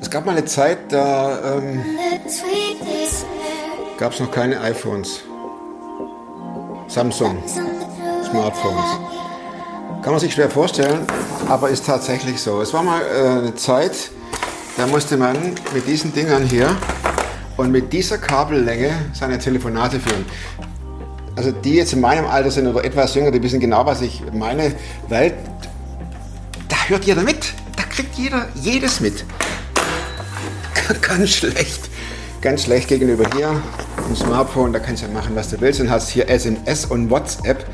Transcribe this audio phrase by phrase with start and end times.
[0.00, 1.84] Es gab mal eine Zeit, da ähm,
[3.98, 5.20] gab es noch keine iPhones.
[6.88, 7.42] Samsung,
[8.28, 8.84] Smartphones.
[10.02, 11.06] Kann man sich schwer vorstellen,
[11.48, 12.60] aber ist tatsächlich so.
[12.60, 14.10] Es war mal äh, eine Zeit,
[14.76, 15.36] da musste man
[15.72, 16.76] mit diesen Dingern hier
[17.56, 20.24] und mit dieser Kabellänge seine Telefonate führen.
[21.36, 24.22] Also die jetzt in meinem Alter sind oder etwas jünger, die wissen genau, was ich
[24.32, 24.72] meine.
[25.08, 25.34] Weil
[26.68, 27.54] da hört jeder mit.
[27.94, 29.24] Kriegt jeder jedes mit.
[31.00, 31.88] Ganz schlecht.
[32.40, 33.62] Ganz schlecht gegenüber hier
[34.08, 34.72] im Smartphone.
[34.72, 35.80] Da kannst du ja machen, was du willst.
[35.80, 37.64] Und hast hier SMS und WhatsApp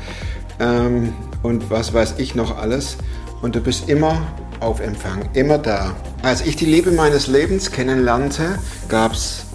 [0.59, 2.97] ähm, und was weiß ich noch alles.
[3.41, 4.21] Und du bist immer
[4.59, 5.95] auf Empfang, immer da.
[6.21, 9.45] Als ich die Liebe meines Lebens kennenlernte, gab es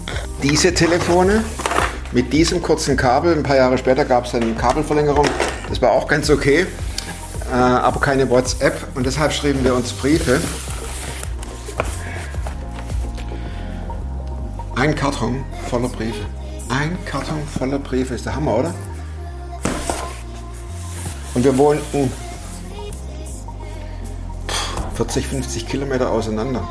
[0.43, 1.45] diese Telefone
[2.11, 3.33] mit diesem kurzen Kabel.
[3.33, 5.27] Ein paar Jahre später gab es eine Kabelverlängerung.
[5.69, 6.67] Das war auch ganz okay,
[7.49, 8.95] äh, aber keine WhatsApp.
[8.95, 10.39] Und deshalb schrieben wir uns Briefe.
[14.75, 16.25] Ein Karton voller Briefe.
[16.69, 18.73] Ein Karton voller Briefe ist der Hammer, oder?
[21.33, 22.11] Und wir wohnten
[24.95, 26.67] 40, 50 Kilometer auseinander.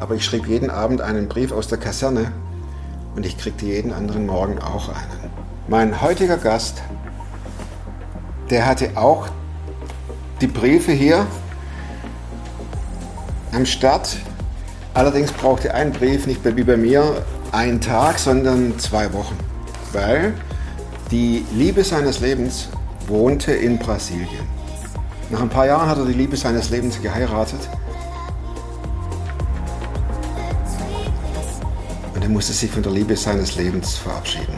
[0.00, 2.32] Aber ich schrieb jeden Abend einen Brief aus der Kaserne
[3.16, 5.30] und ich kriegte jeden anderen Morgen auch einen.
[5.66, 6.80] Mein heutiger Gast,
[8.50, 9.28] der hatte auch
[10.40, 11.26] die Briefe hier
[13.52, 14.16] am Start.
[14.94, 19.36] Allerdings brauchte ein Brief nicht wie bei mir einen Tag, sondern zwei Wochen,
[19.92, 20.34] weil
[21.10, 22.68] die Liebe seines Lebens
[23.06, 24.46] wohnte in Brasilien.
[25.30, 27.60] Nach ein paar Jahren hat er die Liebe seines Lebens geheiratet.
[32.14, 34.54] Und er musste sich von der Liebe seines Lebens verabschieden.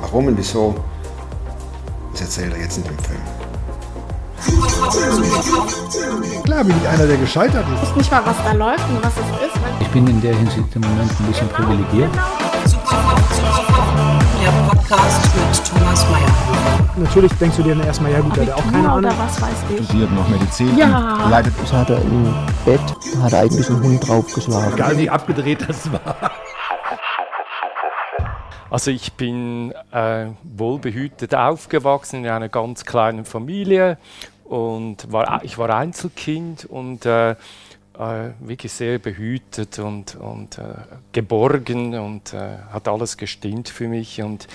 [0.00, 0.76] Warum und wieso,
[2.12, 3.37] das erzählt er jetzt in dem Film.
[6.44, 7.82] Klar bin ich einer, der gescheitert ist.
[7.82, 9.60] Ich weiß nicht mal, was da läuft und was es ist.
[9.80, 12.10] Ich bin in der Hinsicht im Moment ein bisschen privilegiert.
[14.42, 16.26] Der Podcast mit Thomas Mayer.
[16.96, 18.98] Natürlich denkst du dir dann erstmal, ja gut, der hat auch keine Ahnung.
[19.10, 19.84] Oder was weiß ich.
[19.84, 21.28] studiert noch Medizin Ja.
[21.28, 22.34] leidet Das hat er im
[22.64, 22.80] Bett,
[23.22, 24.72] hat er eigentlich einen Hund draufgeschlagen.
[24.72, 26.30] Egal wie abgedreht das war.
[28.70, 33.96] Also ich bin äh, wohlbehütet aufgewachsen in einer ganz kleinen Familie
[34.48, 37.36] und war, ich war Einzelkind und äh, äh,
[38.40, 40.62] wirklich sehr behütet und, und äh,
[41.12, 44.46] geborgen und äh, hat alles gestimmt für mich und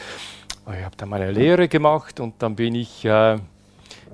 [0.65, 3.37] ich habe dann meine Lehre gemacht und dann bin ich äh,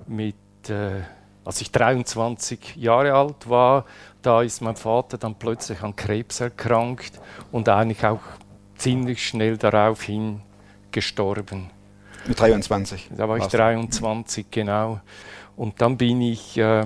[0.08, 0.36] mit,
[0.68, 1.02] äh,
[1.46, 3.86] als ich 23 Jahre alt war,
[4.22, 8.22] da ist mein Vater dann plötzlich an Krebs erkrankt und eigentlich auch
[8.78, 10.42] ziemlich schnell daraufhin
[10.92, 11.70] gestorben.
[12.26, 13.10] Mit 23.
[13.16, 13.58] Da war ich warst du.
[13.58, 15.00] 23, genau.
[15.60, 16.86] Und dann bin ich äh, äh,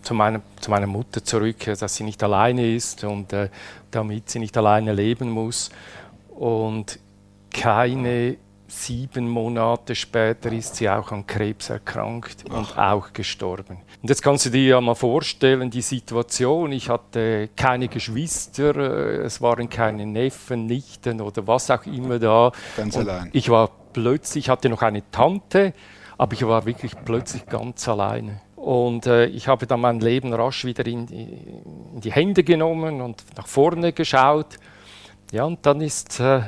[0.00, 3.50] zu, meiner, zu meiner Mutter zurück, äh, dass sie nicht alleine ist und äh,
[3.90, 5.70] damit sie nicht alleine leben muss.
[6.30, 6.98] Und
[7.50, 8.38] keine
[8.68, 13.76] sieben Monate später ist sie auch an Krebs erkrankt und auch gestorben.
[14.00, 16.72] Und jetzt kannst du dir ja mal vorstellen, die Situation.
[16.72, 22.50] Ich hatte keine Geschwister, äh, es waren keine Neffen, Nichten oder was auch immer da.
[22.78, 23.28] Ganz Und allein.
[23.34, 25.74] Ich war plötzlich, ich hatte noch eine Tante,
[26.22, 28.40] aber ich war wirklich plötzlich ganz alleine.
[28.54, 33.24] Und äh, ich habe dann mein Leben rasch wieder in, in die Hände genommen und
[33.36, 34.56] nach vorne geschaut.
[35.32, 36.42] Ja, und dann ist äh,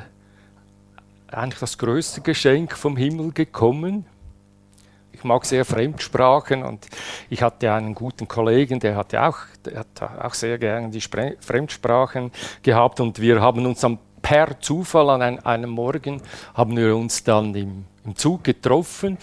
[1.29, 4.05] eigentlich das größte Geschenk vom Himmel gekommen.
[5.11, 6.87] Ich mag sehr Fremdsprachen und
[7.29, 11.35] ich hatte einen guten Kollegen, der hatte auch, der hat auch sehr gerne die Spre
[11.41, 12.31] Fremdsprachen
[12.63, 16.19] gehabt und wir haben uns dann per Zufall an ein, einem Morgen
[16.55, 19.19] haben wir uns dann im, im Zug getroffen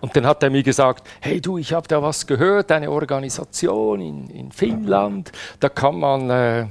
[0.00, 4.00] und dann hat er mir gesagt, hey du, ich habe da was gehört, eine Organisation
[4.00, 5.30] in, in Finnland,
[5.60, 6.66] da kann man äh,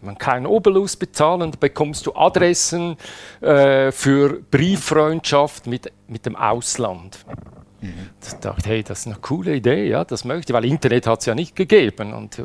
[0.00, 2.96] man keinen Obolus bezahlen, da bekommst du Adressen
[3.42, 7.24] äh, für Brieffreundschaft mit, mit dem Ausland.
[7.80, 11.20] Da dachte hey, das ist eine coole Idee, ja, das möchte ich, weil Internet hat
[11.20, 12.12] es ja nicht gegeben.
[12.12, 12.42] Und äh,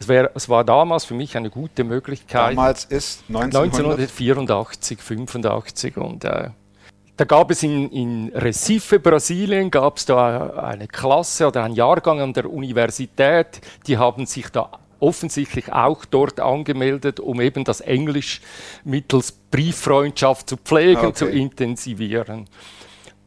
[0.00, 2.50] es, wär, es war damals für mich eine gute Möglichkeit.
[2.50, 4.00] Damals ist 1900.
[4.00, 6.50] 1984, 85 und äh,
[7.16, 12.20] da gab es in, in Recife, Brasilien, gab es da eine Klasse oder einen Jahrgang
[12.20, 14.70] an der Universität, die haben sich da
[15.00, 18.40] offensichtlich auch dort angemeldet, um eben das Englisch
[18.84, 21.14] mittels Brieffreundschaft zu pflegen, Okay.
[21.14, 22.48] zu intensivieren.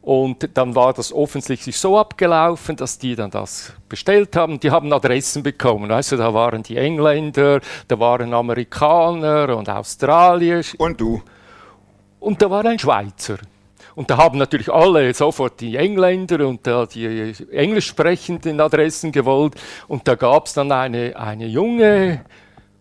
[0.02, 4.58] Und dann war das offensichtlich so abgelaufen, dass die dann das bestellt haben.
[4.58, 5.90] Die haben Adressen bekommen.
[5.90, 11.22] Also da waren die Engländer, da waren Amerikaner und Australier Und du.
[12.18, 13.36] und da war ein Schweizer.
[13.94, 16.64] Und da haben natürlich alle sofort die Engländer und
[16.94, 19.54] die englisch sprechenden Adressen gewollt.
[19.88, 22.24] Und da gab es dann eine, eine junge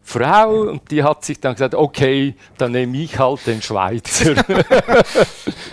[0.09, 4.33] Frau und die hat sich dann gesagt, okay, dann nehme ich halt den Schweizer.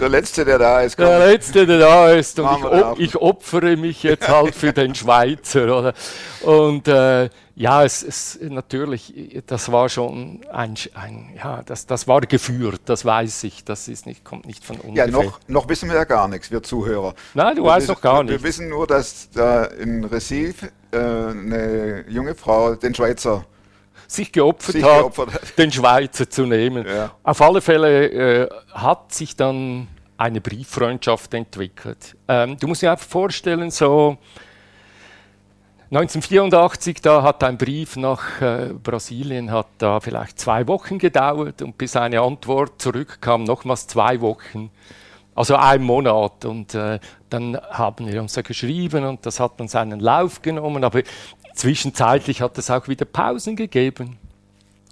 [0.00, 0.96] Der Letzte, der da ist.
[0.96, 1.06] Komm.
[1.06, 2.38] Der Letzte, der da ist.
[2.38, 5.64] Und ich, wir op ich opfere mich jetzt halt für den Schweizer.
[5.78, 5.94] Oder?
[6.42, 12.20] Und äh, ja, es, es natürlich, das war schon ein, ein ja, das, das war
[12.20, 15.06] geführt, das weiß ich, das ist nicht, kommt nicht von Ja, ungefähr.
[15.08, 17.14] noch, noch wissen wir ja gar nichts, wir Zuhörer.
[17.32, 18.42] Nein, du Wir weißt noch gar Wir nicht.
[18.44, 23.46] wissen nur, dass da in Recife äh, eine junge Frau den Schweizer
[24.06, 26.86] sich geopfert sich hat, geopfert den Schweizer zu nehmen.
[26.86, 27.12] Ja.
[27.22, 29.88] Auf alle Fälle äh, hat sich dann
[30.18, 32.16] eine Brieffreundschaft entwickelt.
[32.28, 34.16] Ähm, du musst dir einfach vorstellen, so
[35.90, 41.78] 1984, da hat ein Brief nach äh, Brasilien, hat da vielleicht zwei Wochen gedauert und
[41.78, 44.70] bis eine Antwort zurückkam, nochmals zwei Wochen.
[45.36, 46.98] Also ein Monat und äh,
[47.30, 51.02] dann haben wir uns da geschrieben und das hat dann seinen Lauf genommen, aber
[51.56, 54.18] zwischenzeitlich hat es auch wieder Pausen gegeben.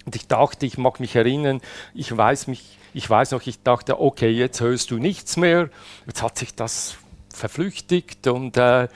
[0.05, 1.61] Und ich dachte, ich mag mich erinnern,
[1.95, 5.71] ich weiß mich, ich weiß noch, ich dachte, okay, jetzt hörst du nichts mehr.
[6.07, 6.97] Jetzt hat sich das
[7.33, 8.89] verflüchtigt und, äh,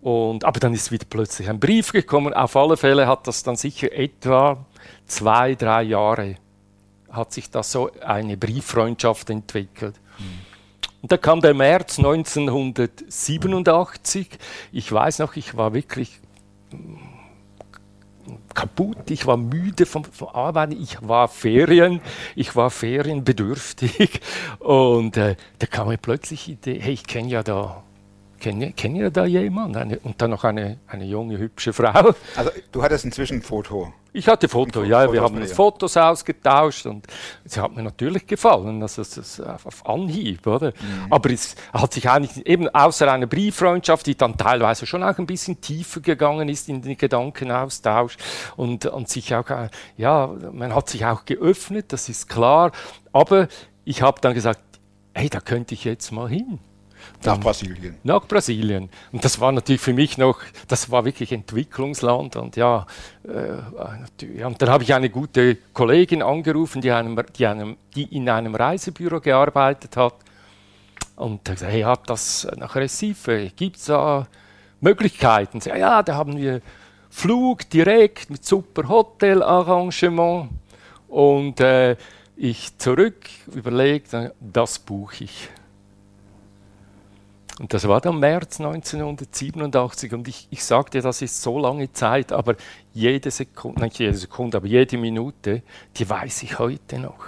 [0.00, 2.34] und aber dann ist wieder plötzlich ein Brief gekommen.
[2.34, 4.64] Auf alle Fälle hat das dann sicher etwa
[5.06, 6.36] zwei, drei Jahre
[7.10, 9.96] hat sich das so eine Brieffreundschaft entwickelt.
[11.02, 14.28] Und da kam der März 1987.
[14.72, 16.21] Ich weiß noch, ich war wirklich
[18.54, 22.00] kaputt, ich war müde vom, vom Arbeiten, ich war Ferien,
[22.36, 24.20] ich war ferienbedürftig.
[24.58, 27.82] Und äh, da kam mir plötzlich die Idee, hey, ich kenne ja da,
[28.42, 32.14] kenne kenn ja da jemanden eine, und dann noch eine, eine junge, hübsche Frau.
[32.36, 33.92] Also du hattest inzwischen ein Foto.
[34.14, 35.52] Ich hatte Foto, Fo- ja, Fotos wir haben uns.
[35.52, 37.06] Fotos ausgetauscht und
[37.46, 40.68] sie hat mir natürlich gefallen, also es ist auf, auf Anhieb, oder?
[40.68, 41.06] Mhm.
[41.10, 45.26] Aber es hat sich eigentlich eben außer einer Brieffreundschaft, die dann teilweise schon auch ein
[45.26, 48.18] bisschen tiefer gegangen ist in den Gedankenaustausch
[48.56, 52.72] und, und sich auch, äh, ja, man hat sich auch geöffnet, das ist klar,
[53.14, 53.48] aber
[53.84, 54.60] ich habe dann gesagt,
[55.14, 56.58] hey, da könnte ich jetzt mal hin
[57.24, 57.96] Nach Brasilien.
[58.02, 58.90] nach Brasilien.
[59.12, 62.36] Und das war natürlich für mich noch, das war wirklich Entwicklungsland.
[62.36, 62.86] Und ja,
[63.24, 68.28] äh, und dann habe ich eine gute Kollegin angerufen, die, einem, die, einem, die in
[68.28, 70.14] einem Reisebüro gearbeitet hat.
[71.16, 74.26] Und da gesagt, hey, hat das nach Recife, gibt es da
[74.80, 75.60] Möglichkeiten?
[75.60, 76.60] Sie, ja, da haben wir
[77.10, 80.48] Flug direkt mit super Hotelarrangement.
[81.08, 81.96] Und äh,
[82.36, 85.50] ich zurück überlegt, das buche ich.
[87.62, 92.32] Und das war dann März 1987 und ich, ich sagte, das ist so lange Zeit,
[92.32, 92.56] aber
[92.92, 95.62] jede Sekunde, nicht jede Sekunde, aber jede Minute,
[95.96, 97.26] die weiß ich heute noch.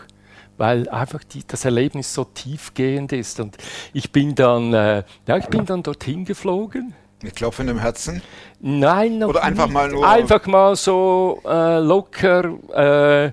[0.56, 3.38] Weil einfach die, das Erlebnis so tiefgehend ist.
[3.38, 3.56] Und
[3.92, 6.94] ich bin dann, äh, ja, ich bin dann dorthin geflogen.
[7.22, 8.20] Mit Klopfen im Herzen.
[8.60, 9.72] Nein, noch Oder einfach nicht.
[9.74, 13.32] mal nur- Einfach mal so äh, locker, äh,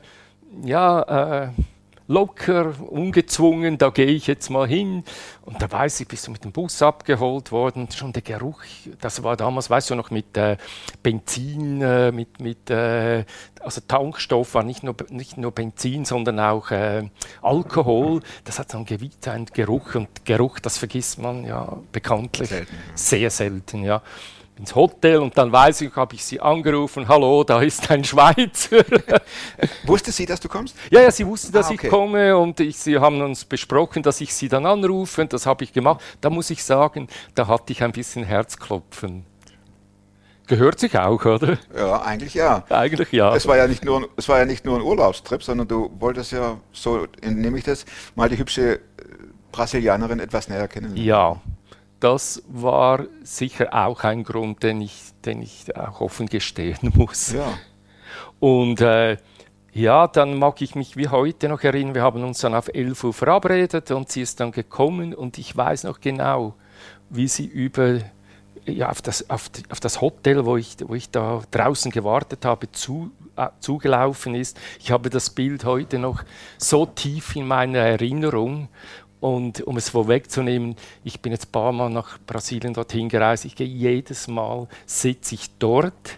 [0.67, 1.49] ja, äh,
[2.11, 5.03] locker, ungezwungen, da gehe ich jetzt mal hin.
[5.43, 8.61] Und da weiß ich, bist du mit dem Bus abgeholt worden, schon der Geruch,
[8.99, 10.57] das war damals, weißt du noch, mit äh,
[11.01, 13.25] Benzin, äh, mit, mit äh,
[13.61, 17.09] also Tankstoff war nicht nur, nicht nur Benzin, sondern auch äh,
[17.41, 18.21] Alkohol.
[18.43, 22.75] Das hat so einen Gewicht, einen Geruch und Geruch, das vergisst man ja bekanntlich Selten,
[22.95, 24.01] sehr selten, ja.
[24.57, 28.83] Ins Hotel und dann weiß ich, habe ich sie angerufen, hallo, da ist ein Schweizer.
[29.85, 30.75] Wusste sie, dass du kommst?
[30.91, 31.87] ja, ja, sie wusste, dass Ah, okay.
[31.87, 35.45] ich komme und ich, sie haben uns besprochen, dass ich sie dann anrufe und das
[35.47, 36.01] habe ich gemacht.
[36.21, 39.25] Da muss ich sagen, da hatte ich ein bisschen Herzklopfen.
[40.47, 41.57] Gehört sich auch, oder?
[41.75, 42.63] Ja, eigentlich ja.
[42.69, 43.33] Eigentlich ja.
[43.35, 46.33] Es war ja nicht nur, es war ja nicht nur ein Urlaubstrip, sondern du wolltest
[46.33, 48.79] ja, so nehme ich das, mal die hübsche äh,
[49.53, 51.03] Brasilianerin etwas näher kennenlernen.
[51.05, 51.39] Ja,
[52.01, 57.31] das war sicher auch ein Grund, den ich, den ich auch offen gestehen muss.
[57.31, 57.53] Ja.
[58.39, 59.17] Und äh,
[59.71, 63.03] ja, dann mag ich mich wie heute noch erinnern, wir haben uns dann auf 11
[63.05, 66.55] Uhr verabredet und sie ist dann gekommen und ich weiß noch genau,
[67.09, 67.99] wie sie über
[68.65, 72.71] ja, auf, das, auf, auf das Hotel, wo ich, wo ich da draußen gewartet habe,
[72.71, 74.59] zu, äh, zugelaufen ist.
[74.79, 76.23] Ich habe das Bild heute noch
[76.57, 78.67] so tief in meiner Erinnerung.
[79.21, 83.45] Und um es vorwegzunehmen, ich bin jetzt ein paar Mal nach Brasilien dorthin gereist.
[83.45, 86.17] Ich gehe jedes Mal, sitze ich dort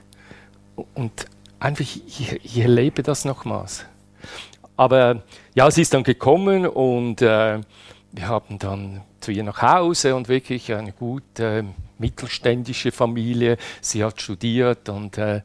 [0.95, 1.25] und
[1.59, 3.85] einfach, ich, ich erlebe das nochmals.
[4.77, 5.21] Aber
[5.53, 7.59] ja, sie ist dann gekommen und äh,
[8.11, 11.65] wir haben dann zu ihr nach Hause und wirklich eine gute
[11.97, 13.57] mittelständische Familie.
[13.81, 15.41] Sie hat studiert und äh,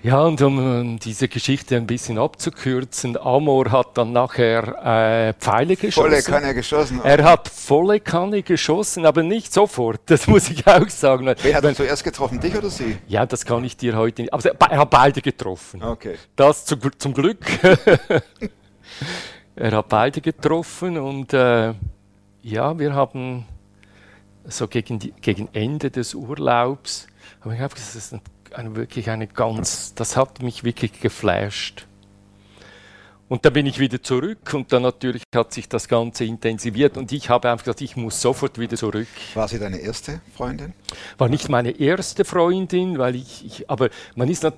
[0.00, 6.10] Ja, und um, diese Geschichte ein bisschen abzukürzen, Amor hat dann nachher äh, Pfeile geschossen.
[6.10, 7.00] Volle Kanne geschossen.
[7.02, 11.26] Er hat volle Kanne geschossen, aber nicht sofort, das muss ich auch sagen.
[11.42, 12.96] Wen hat er zuerst getroffen, dich oder sie?
[13.08, 14.32] Ja, das kann ich dir heute nicht.
[14.32, 15.82] Aber er hat beide getroffen.
[15.82, 16.14] Okay.
[16.36, 17.44] Das zu, zum Glück.
[19.56, 21.74] er hat beide getroffen und äh,
[22.42, 23.46] ja, wir haben
[24.44, 27.08] so gegen, die, gegen Ende des Urlaubs,
[27.40, 28.20] aber ich habe gesagt, das ist ein
[28.54, 31.88] eine, wirklich eine ganz, das hat mich wirklich geflasht.
[33.28, 37.12] Und dann bin ich wieder zurück und dann natürlich hat sich das Ganze intensiviert und
[37.12, 39.06] ich habe einfach gesagt, ich muss sofort wieder zurück.
[39.34, 40.72] War sie deine erste Freundin?
[41.18, 44.50] War nicht meine erste Freundin, weil ich, ich aber man ist äh,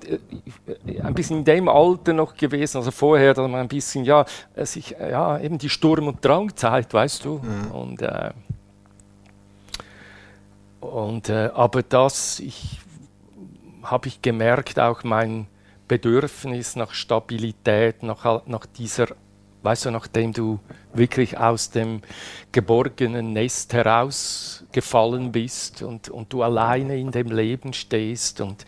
[1.02, 4.90] ein bisschen in dem Alter noch gewesen, also vorher, da man ein bisschen, ja, sich,
[5.00, 7.40] ja, eben die Sturm- und Drangzeit, weißt du.
[7.42, 7.70] Ja.
[7.72, 8.30] Und, äh,
[10.80, 12.78] und äh, aber das, ich
[13.82, 15.46] habe ich gemerkt, auch mein
[15.88, 19.08] Bedürfnis nach Stabilität, nach, nach dieser,
[19.62, 20.60] weißt du, nachdem du
[20.92, 22.02] wirklich aus dem
[22.52, 28.64] geborgenen Nest herausgefallen bist und, und du alleine in dem Leben stehst und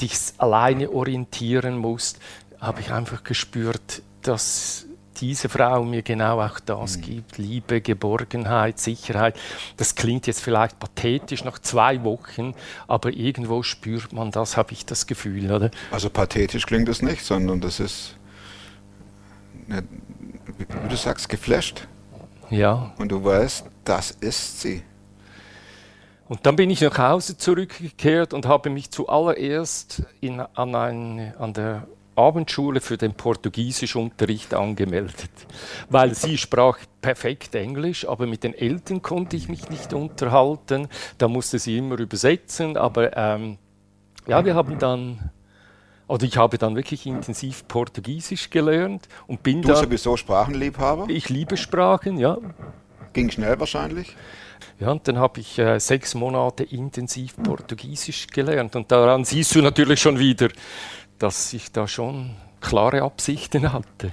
[0.00, 2.18] dich alleine orientieren musst,
[2.60, 4.87] habe ich einfach gespürt, dass
[5.20, 7.02] diese Frau mir genau auch das mhm.
[7.02, 7.38] gibt.
[7.38, 9.38] Liebe, Geborgenheit, Sicherheit.
[9.76, 12.54] Das klingt jetzt vielleicht pathetisch nach zwei Wochen,
[12.86, 15.50] aber irgendwo spürt man das, habe ich das Gefühl.
[15.50, 15.70] Oder?
[15.90, 18.16] Also pathetisch klingt es nicht, sondern das ist,
[19.66, 21.86] wie du sagst, geflasht.
[22.50, 22.92] Ja.
[22.98, 24.82] Und du weißt, das ist sie.
[26.28, 31.54] Und dann bin ich nach Hause zurückgekehrt und habe mich zuallererst in, an, ein, an
[31.54, 31.86] der
[32.18, 35.30] Abendschule für den Portugiesischunterricht angemeldet,
[35.88, 40.88] weil sie sprach perfekt Englisch, aber mit den Eltern konnte ich mich nicht unterhalten.
[41.18, 43.58] Da musste sie immer übersetzen, aber ähm,
[44.26, 45.30] ja, wir haben dann
[46.08, 49.76] oder ich habe dann wirklich intensiv Portugiesisch gelernt und bin du da.
[49.76, 51.06] sowieso Sprachenliebhaber?
[51.08, 52.38] Ich liebe Sprachen, ja.
[53.12, 54.16] Ging schnell wahrscheinlich?
[54.80, 58.74] Ja, und dann habe ich äh, sechs Monate intensiv Portugiesisch gelernt.
[58.76, 60.48] Und daran siehst du natürlich schon wieder,
[61.18, 64.12] dass ich da schon klare Absichten hatte.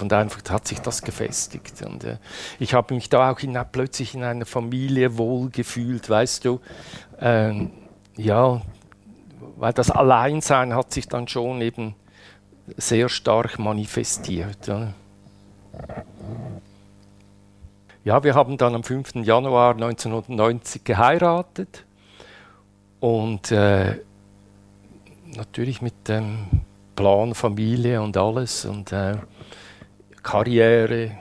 [0.00, 1.82] Und einfach hat sich das gefestigt.
[1.82, 2.18] Und äh,
[2.58, 6.60] ich habe mich da auch in, plötzlich in einer Familie wohlgefühlt, weißt du.
[7.20, 7.72] Ähm,
[8.16, 8.62] ja,
[9.56, 11.94] weil das Alleinsein hat sich dann schon eben
[12.76, 14.66] sehr stark manifestiert.
[14.66, 14.92] Ja.
[18.04, 19.16] ja, wir haben dann am 5.
[19.16, 21.86] Januar 1990 geheiratet
[23.00, 23.98] und äh,
[25.36, 26.62] natürlich mit dem
[26.96, 29.16] Plan Familie und alles und äh,
[30.22, 31.12] Karriere,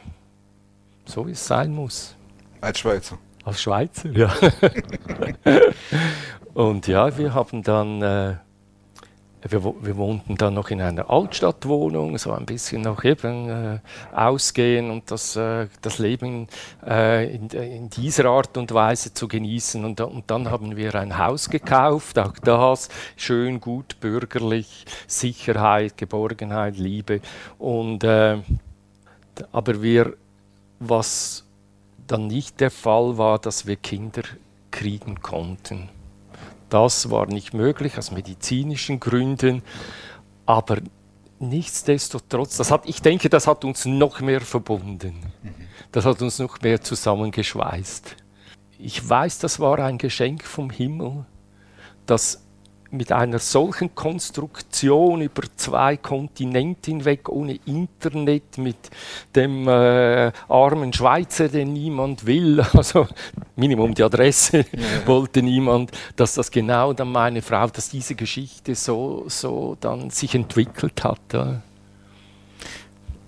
[1.06, 2.16] so wie es sein muss.
[2.62, 3.18] Als Schweizer.
[3.44, 4.34] Als Schweizer, ja.
[6.54, 8.36] und ja, wir haben dann äh,
[9.51, 13.80] wir, wir, wohnten dann noch in einer Altstadtwohnung, so ein bisschen noch eben äh,
[14.13, 16.48] ausgehen und das, äh, das Leben
[16.86, 19.84] äh, in, in, dieser Art und Weise zu genießen.
[19.84, 26.77] Und, und, dann haben wir ein Haus gekauft, auch das schön, gut, bürgerlich, Sicherheit, Geborgenheit,
[26.77, 27.22] Liebe.
[27.58, 28.38] Und, äh,
[29.51, 30.13] aber wir,
[30.80, 31.44] was
[32.08, 34.24] dann nicht der Fall war, dass wir Kinder
[34.72, 35.89] kriegen konnten.
[36.70, 39.62] Das war nicht möglich aus medizinischen Gründen,
[40.46, 40.78] aber
[41.40, 45.32] nichtsdestotrotz, das hat, ich denke, das hat uns noch mehr verbunden.
[45.92, 48.16] Das hat uns noch mehr zusammengeschweißt.
[48.80, 51.26] Ich weiß, das war ein Geschenk vom Himmel,
[52.06, 52.47] dass
[52.98, 58.89] mit einer solchen Konstruktion über zwei Kontinente hinweg, ohne Internet, mit
[59.36, 63.08] dem äh, armen Schweizer, den niemand will, also
[63.56, 65.08] Minimum die Adresse ja.
[65.08, 70.36] wollte niemand, dass das genau dann meine Frau, dass diese Geschichte so, so dann sich
[70.36, 71.22] entwickelt hat.
[71.34, 71.62] Ja.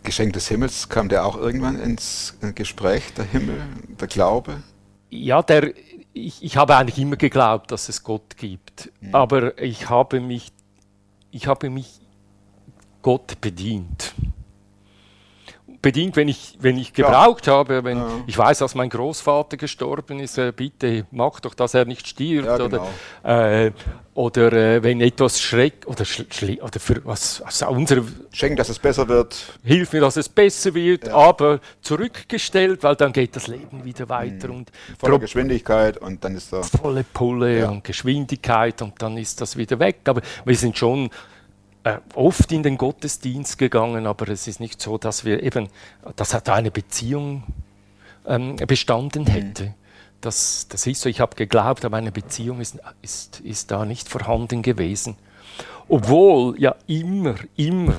[0.03, 3.61] Geschenk des Himmels, kam der auch irgendwann ins äh, Gespräch, der Himmel,
[3.99, 4.63] der Glaube?
[5.09, 5.73] Ja, der
[6.13, 9.15] ich, ich habe eigentlich immer geglaubt, dass es Gott gibt, mhm.
[9.15, 10.51] aber ich habe mich,
[11.31, 11.99] ich habe mich
[13.01, 14.13] Gott bedient
[15.81, 17.53] bedingt, wenn ich, wenn ich gebraucht ja.
[17.53, 17.83] habe.
[17.83, 18.07] Wenn, ja.
[18.27, 22.47] Ich weiß, dass mein Großvater gestorben ist, äh, bitte mach doch, dass er nicht stirbt.
[22.47, 22.87] Ja, genau.
[23.23, 23.71] Oder, äh,
[24.13, 28.77] oder äh, wenn etwas schreck oder, schl oder für was also unsere Schenk, dass es
[28.77, 29.53] besser wird.
[29.63, 34.49] Hilf mir, dass es besser wird, aber zurückgestellt, weil dann geht das Leben wieder weiter.
[34.49, 34.55] Mhm.
[34.55, 36.63] Und volle Geschwindigkeit und dann ist da.
[36.63, 39.99] Volle Pulle und Geschwindigkeit und dann ist das wieder weg.
[40.05, 41.09] Aber wir sind schon
[42.15, 45.69] oft in den Gottesdienst gegangen, aber es ist nicht so, dass wir eben,
[46.15, 47.43] dass da eine Beziehung
[48.25, 49.27] ähm, bestanden mhm.
[49.27, 49.75] hätte.
[50.21, 51.09] das, das ist so.
[51.09, 55.15] Ich habe geglaubt, aber eine Beziehung ist, ist, ist da nicht vorhanden gewesen.
[55.87, 57.97] Obwohl ja immer, immer,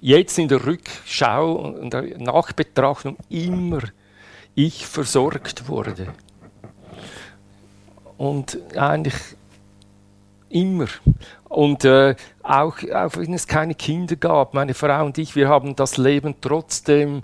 [0.00, 3.80] jetzt in der Rückschau und der Nachbetrachtung immer
[4.54, 6.14] ich versorgt wurde.
[8.16, 9.14] Und eigentlich
[10.48, 10.86] immer.
[11.48, 15.76] Und äh, auch, auch wenn es keine Kinder gab, meine Frau und ich, wir haben
[15.76, 17.22] das Leben trotzdem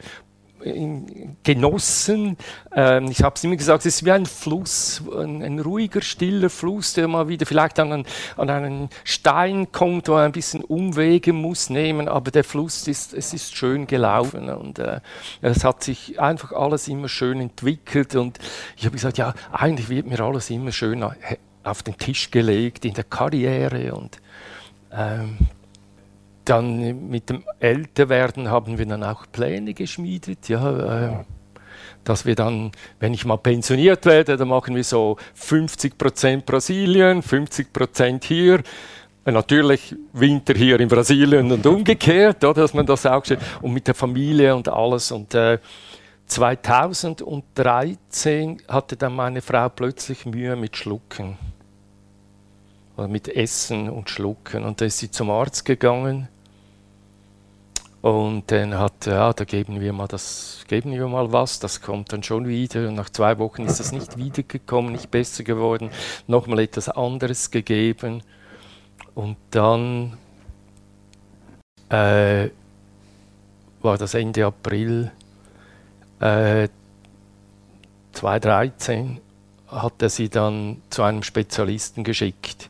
[1.42, 2.36] genossen.
[2.74, 6.50] Ähm, ich habe es immer gesagt, es ist wie ein Fluss, ein, ein, ruhiger, stiller
[6.50, 10.62] Fluss, der mal wieder vielleicht an einen, an einen Stein kommt, wo er ein bisschen
[10.64, 15.00] Umwege muss nehmen, aber der Fluss ist, es ist schön gelaufen und äh,
[15.40, 18.38] es hat sich einfach alles immer schön entwickelt und
[18.76, 21.04] ich habe gesagt, ja, eigentlich wird mir alles immer schön
[21.64, 24.18] auf den Tisch gelegt in der Karriere und
[24.92, 25.38] ähm,
[26.44, 31.24] dann mit dem Älterwerden haben wir dann auch Pläne geschmiedet, ja, äh,
[32.04, 38.24] dass wir dann, wenn ich mal pensioniert werde, dann machen wir so 50% Brasilien, 50%
[38.24, 38.64] hier.
[39.24, 43.22] Natürlich Winter hier in Brasilien und umgekehrt, oder, dass man das auch
[43.60, 45.12] und mit der Familie und alles.
[45.12, 45.58] Und äh,
[46.26, 51.38] 2013 hatte dann meine Frau plötzlich Mühe mit Schlucken,
[52.96, 54.64] mit Essen und Schlucken.
[54.64, 56.28] Und da ist sie zum Arzt gegangen
[58.02, 62.12] und dann hat, ja, da geben wir mal das, geben wir mal was, das kommt
[62.12, 62.88] dann schon wieder.
[62.88, 65.88] Und nach zwei Wochen ist das nicht wiedergekommen, nicht besser geworden.
[66.26, 68.24] Nochmal etwas anderes gegeben.
[69.14, 70.18] Und dann
[71.90, 72.48] äh,
[73.82, 75.12] war das Ende April
[76.18, 76.68] äh,
[78.14, 79.20] 2013,
[79.68, 82.68] hat er sie dann zu einem Spezialisten geschickt.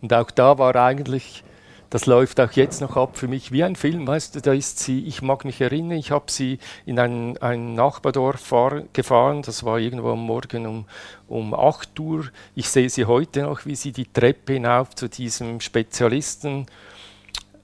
[0.00, 1.44] Und auch da war eigentlich
[1.90, 4.78] das läuft auch jetzt noch ab für mich wie ein Film, weißt du, da ist
[4.78, 9.64] sie, ich mag mich erinnern, ich habe sie in ein, ein Nachbardorf fahr, gefahren, das
[9.64, 10.84] war irgendwo am Morgen um,
[11.28, 12.26] um 8 Uhr.
[12.54, 16.66] Ich sehe sie heute noch, wie sie die Treppe hinauf zu diesem Spezialisten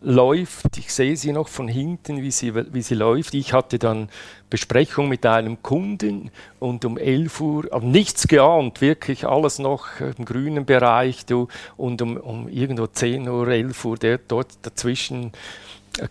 [0.05, 0.77] läuft.
[0.77, 3.35] Ich sehe sie noch von hinten, wie sie, wie sie läuft.
[3.35, 4.09] Ich hatte dann
[4.51, 6.31] Besprechung mit einem Kunden
[6.61, 11.27] und um 11 Uhr, aber nichts geahnt, wirklich alles noch im grünen Bereich.
[11.27, 15.33] Du, und um, um irgendwo 10 Uhr, 11 Uhr, der, dort dazwischen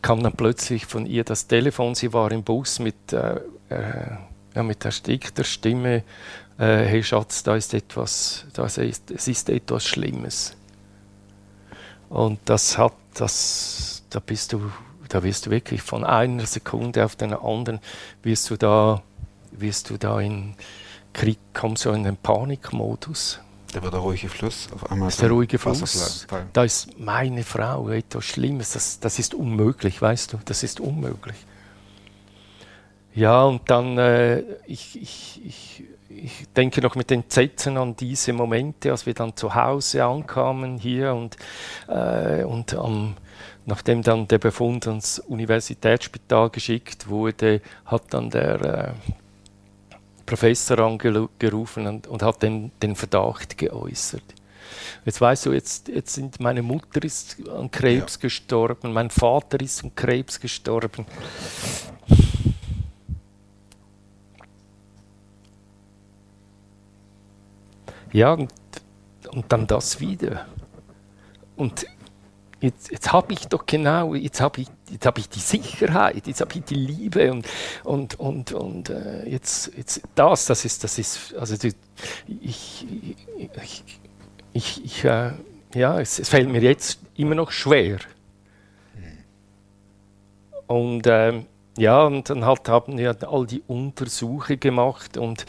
[0.02, 1.96] kam dann plötzlich von ihr das Telefon.
[1.96, 3.36] Sie war im Bus mit, äh,
[3.70, 4.18] äh,
[4.56, 6.04] ja, mit erstickter Stimme.
[6.58, 10.56] Äh, hey Schatz, da ist etwas, das ist, es ist etwas Schlimmes.
[12.10, 14.72] Und das hat das, da bist du,
[15.10, 17.80] da wirst du wirklich von einer Sekunde auf den anderen,
[18.24, 19.02] wirst du da,
[19.52, 20.56] wirst du da in
[21.14, 23.40] Krieg, kommst du in den Panikmodus.
[23.72, 25.08] Da wird der ruhige Fluss auf einmal.
[25.08, 26.28] Das ist der ruhige Fluss.
[26.54, 28.72] Da ist meine Frau etwas Schlimmes.
[28.72, 30.40] Das, das ist unmöglich, weißt du.
[30.46, 31.36] Das ist unmöglich.
[33.16, 35.84] Ja, und dann, äh, ich, ich, ich
[36.16, 40.78] ich denke noch mit den Zetzen an diese Momente, als wir dann zu Hause ankamen
[40.78, 41.38] hier und,
[41.88, 43.16] äh, und ähm,
[43.66, 48.92] nachdem dann der Befund ans Universitätsspital geschickt wurde, hat dann der äh,
[50.26, 54.24] Professor angerufen und, und hat den, den Verdacht geäußert.
[55.06, 58.22] Jetzt weißt du, jetzt, jetzt sind meine Mutter ist an Krebs ja.
[58.22, 61.06] gestorben, mein Vater ist an Krebs gestorben.
[68.14, 68.52] Ja, und,
[69.32, 70.46] und dann das wieder.
[71.56, 71.86] Und
[72.62, 74.68] jetzt, jetzt habe ich doch genau, jetzt habe ich,
[75.04, 77.48] hab ich die Sicherheit, jetzt habe ich die Liebe und,
[77.84, 81.74] und, und, und äh, jetzt, jetzt das, das ist, das ist, also die,
[82.42, 82.86] ich,
[83.38, 83.84] ich,
[84.54, 85.32] ich, ich äh,
[85.74, 87.98] ja, es, es, fällt mir jetzt immer noch schwer.
[90.68, 91.42] Und äh,
[91.78, 95.46] ja, und dann halt haben wir all die Untersuche gemacht und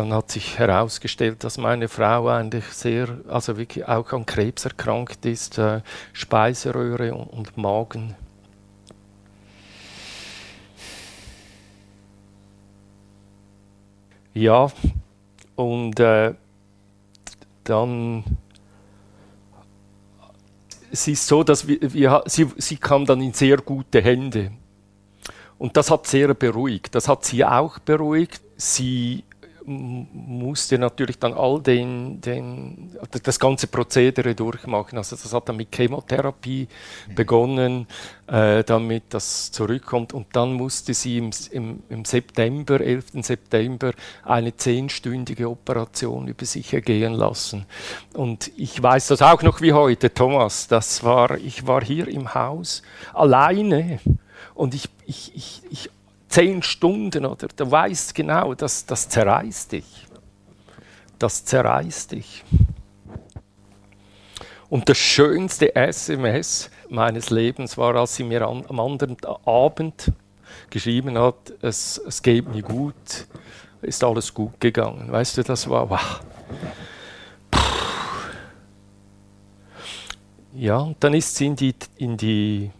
[0.00, 5.26] dann hat sich herausgestellt, dass meine Frau eigentlich sehr, also wirklich auch an Krebs erkrankt
[5.26, 5.82] ist, äh,
[6.14, 8.16] Speiseröhre und, und, Magen.
[14.32, 14.72] Ja,
[15.54, 16.32] und äh,
[17.64, 18.24] dann
[20.90, 24.50] es ist so, dass wir, wir, sie, sie kam dann in sehr gute Hände.
[25.58, 26.94] Und das hat sehr beruhigt.
[26.94, 28.40] Das hat sie auch beruhigt.
[28.56, 29.24] Sie
[29.66, 34.98] musste natürlich dann all den, den, das ganze Prozedere durchmachen.
[34.98, 36.68] Also das hat dann mit Chemotherapie
[37.08, 37.14] mhm.
[37.14, 37.86] begonnen,
[38.26, 40.12] äh, damit das zurückkommt.
[40.12, 43.22] Und dann musste sie im, im, im, September, 11.
[43.22, 43.92] September,
[44.24, 47.66] eine zehnstündige Operation über sich ergehen lassen.
[48.14, 50.68] Und ich weiß das auch noch wie heute, Thomas.
[50.68, 54.00] Das war, ich war hier im Haus alleine
[54.54, 55.90] und ich, ich, ich, ich
[56.30, 60.06] zehn Stunden oder du weißt genau, das, das zerreißt dich.
[61.18, 62.44] das zerreißt dich.
[64.70, 70.12] Und das schönste SMS meines Lebens war, als sie mir an, am anderen Abend
[70.70, 73.26] geschrieben hat, es, es geht mir gut,
[73.82, 75.10] ist alles gut gegangen.
[75.10, 76.20] Weißt du, das war wow.
[80.54, 82.70] Ja, und dann ist sie in die, in die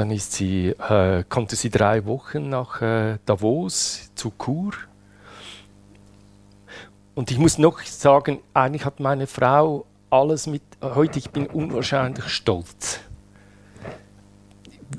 [0.00, 4.72] dann ist sie, äh, konnte sie drei Wochen nach äh, Davos zu Kur.
[7.14, 12.24] Und ich muss noch sagen, eigentlich hat meine Frau alles mit, heute ich bin unwahrscheinlich
[12.28, 13.00] stolz,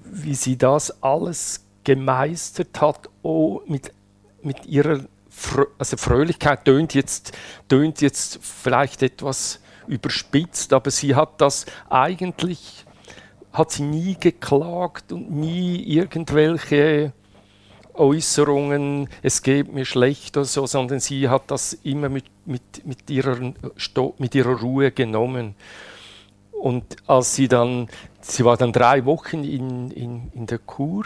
[0.05, 3.91] wie sie das alles gemeistert hat, oh, mit,
[4.43, 4.99] mit ihrer
[5.79, 7.31] also Fröhlichkeit tönt jetzt,
[7.67, 12.80] tönt jetzt vielleicht etwas überspitzt, aber sie hat das eigentlich,
[13.53, 17.13] hat sie nie geklagt und nie irgendwelche
[17.93, 23.09] Äußerungen, es geht mir schlecht oder so, sondern sie hat das immer mit, mit, mit,
[23.09, 23.53] ihrer,
[24.17, 25.55] mit ihrer Ruhe genommen.
[26.51, 27.89] Und als sie dann,
[28.21, 31.05] sie war dann drei Wochen in, in, in der Kur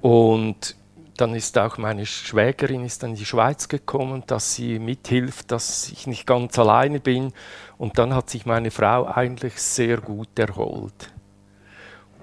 [0.00, 0.76] und
[1.16, 5.90] dann ist auch meine Schwägerin ist dann in die Schweiz gekommen, dass sie mithilft, dass
[5.90, 7.32] ich nicht ganz alleine bin.
[7.80, 11.10] Und dann hat sich meine Frau eigentlich sehr gut erholt.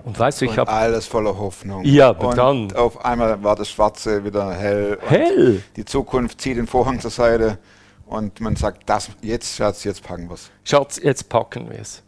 [0.03, 1.83] Und weißt du, ich habe alles voller Hoffnung.
[1.83, 4.99] Ja, und dann auf einmal war das Schwarze wieder hell.
[5.01, 5.63] Hell.
[5.75, 7.57] Die Zukunft zieht den Vorhang zur Seite
[8.05, 10.51] und man sagt, das jetzt, Schatz, jetzt packen wir es.
[10.63, 12.03] Schatz, jetzt packen wir es.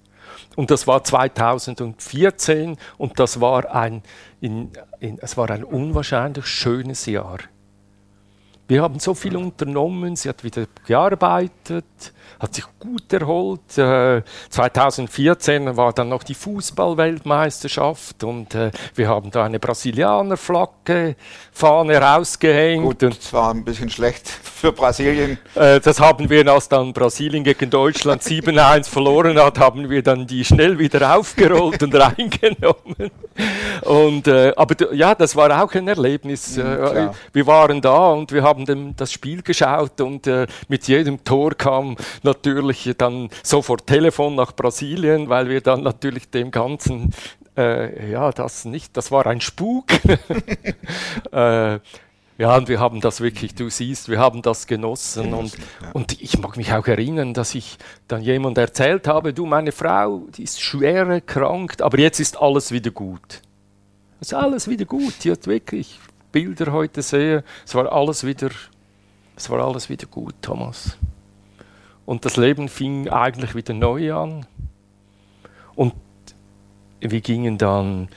[0.55, 4.03] Und das war 2014 und das war ein,
[4.41, 7.39] in, in, es war ein unwahrscheinlich schönes Jahr.
[8.67, 13.77] Wir haben so viel unternommen, sie hat wieder gearbeitet, hat sich gut erholt.
[13.77, 21.15] Äh, 2014 war dann noch die Fußballweltmeisterschaft und äh, wir haben da eine Brasilianerflagge
[21.51, 22.83] Fahne rausgehängt.
[22.83, 25.37] Gut, und zwar ein bisschen schlecht für Brasilien.
[25.55, 30.25] Äh, das haben wir, als dann Brasilien gegen Deutschland 7-1 verloren hat, haben wir dann
[30.27, 33.11] die schnell wieder aufgerollt und reingenommen.
[33.81, 36.57] Und, äh, aber ja, das war auch ein Erlebnis.
[36.57, 41.23] Mhm, wir waren da und wir haben dem, das Spiel geschaut und äh, mit jedem
[41.23, 47.13] Tor kam natürlich dann sofort Telefon nach Brasilien, weil wir dann natürlich dem Ganzen,
[47.57, 49.85] äh, ja, das nicht, das war ein Spuk.
[51.31, 51.79] äh,
[52.39, 55.33] ja, und wir haben das wirklich, du siehst, wir haben das genossen.
[55.33, 55.57] Und,
[55.91, 57.77] und ich mag mich auch erinnern, dass ich
[58.07, 62.71] dann jemand erzählt habe, du, meine Frau, die ist schwer erkrankt, aber jetzt ist alles
[62.71, 63.41] wieder gut.
[64.21, 65.15] Es ist alles wieder gut.
[65.25, 65.99] Die hat wirklich
[66.31, 67.43] Bilder heute sehe.
[67.65, 68.51] Es war alles wieder,
[69.35, 70.97] es war alles wieder gut, Thomas.
[72.09, 74.47] Und das Leben fing eigentlich wieder neu an.
[75.75, 75.93] Und
[77.01, 78.09] wir gingen dann,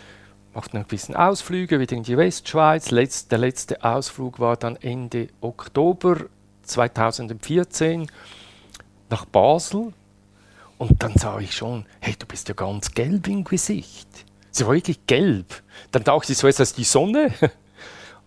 [0.55, 2.91] machten ein bisschen Ausflüge wieder in die Westschweiz.
[2.91, 6.21] Letz, der letzte Ausflug war dann Ende Oktober
[6.63, 8.11] 2014
[9.11, 9.93] nach Basel.
[10.79, 14.09] Und dann sah ich schon, hey, du bist ja ganz gelb im Gesicht.
[14.53, 15.63] Sie war wirklich gelb.
[15.91, 17.31] Dann dachte ich, so ist das die Sonne.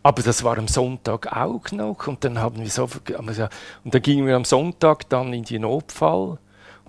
[0.06, 4.28] Aber das war am Sonntag auch noch und dann haben wir so und dann gingen
[4.28, 6.38] wir am Sonntag dann in die Notfall.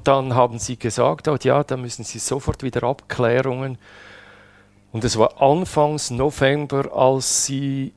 [0.05, 3.79] Dann haben sie gesagt, oh, ja, da müssen sie sofort wieder Abklärungen.
[4.93, 7.95] Und es war Anfangs November, als sie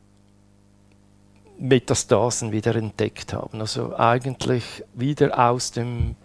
[1.58, 3.60] Metastasen wieder entdeckt haben.
[3.60, 6.16] Also eigentlich wieder aus dem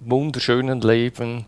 [0.00, 1.44] wunderschönen Leben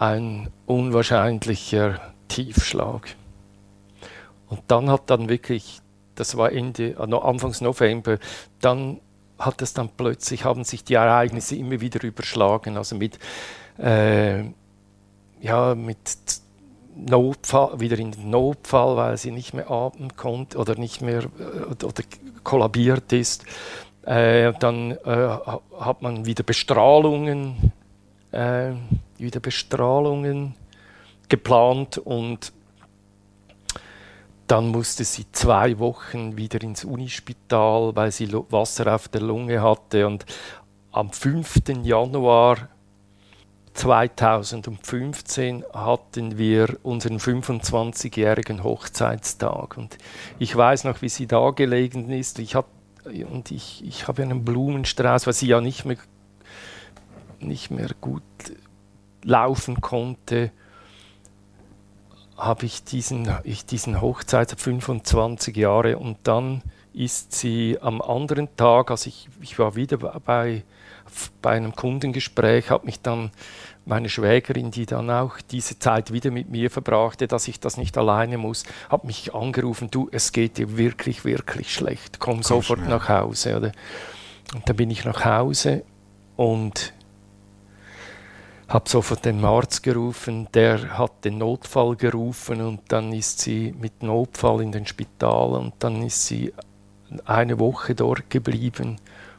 [0.00, 3.14] ein unwahrscheinlicher Tiefschlag.
[4.48, 5.80] Und dann hat dann wirklich,
[6.14, 8.18] das war Ende, äh, Anfangs November,
[8.60, 9.00] dann
[9.38, 13.18] hat es dann plötzlich, haben sich die Ereignisse immer wieder überschlagen, also mit,
[13.78, 14.44] äh,
[15.40, 15.98] ja, mit
[16.96, 21.84] Notfall, wieder in den Notfall, weil sie nicht mehr atmen konnte oder nicht mehr äh,
[21.84, 22.02] oder
[22.42, 23.44] kollabiert ist.
[24.02, 25.28] Äh, dann äh,
[25.78, 27.72] hat man wieder Bestrahlungen,
[28.32, 28.72] äh,
[29.18, 30.54] wieder Bestrahlungen
[31.28, 32.52] geplant und
[34.48, 40.06] dann musste sie zwei Wochen wieder ins Unispital, weil sie Wasser auf der Lunge hatte.
[40.06, 40.24] Und
[40.90, 41.60] am 5.
[41.82, 42.68] Januar
[43.74, 49.76] 2015 hatten wir unseren 25-jährigen Hochzeitstag.
[49.76, 49.98] Und
[50.38, 52.38] ich weiß noch, wie sie da gelegen ist.
[52.38, 52.66] Ich hab,
[53.04, 55.98] und ich, ich habe einen Blumenstrauß, weil sie ja nicht mehr,
[57.38, 58.22] nicht mehr gut
[59.22, 60.52] laufen konnte
[62.38, 66.62] habe ich diesen, ich diesen Hochzeit 25 Jahre und dann
[66.94, 70.62] ist sie am anderen Tag, also ich, ich war wieder bei,
[71.42, 73.30] bei einem Kundengespräch, habe mich dann
[73.84, 77.96] meine Schwägerin, die dann auch diese Zeit wieder mit mir verbrachte, dass ich das nicht
[77.96, 82.90] alleine muss, hat mich angerufen, du, es geht dir wirklich, wirklich schlecht, komm, sofort schnell.
[82.90, 83.56] nach Hause.
[83.56, 83.72] Oder?
[84.54, 85.84] Und dann bin ich nach Hause
[86.36, 86.92] und
[88.68, 94.02] habe sofort den Arzt gerufen, der hat den Notfall gerufen und dann ist sie mit
[94.02, 96.52] Notfall in den Spital und dann ist sie
[97.24, 98.96] eine Woche dort geblieben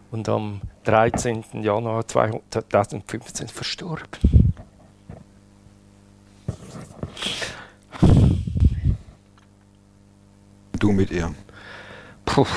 [0.10, 1.44] und am 13.
[1.62, 4.08] Januar 2015 verstorben.
[10.80, 11.36] Du mit ihr.
[12.26, 12.48] Puh.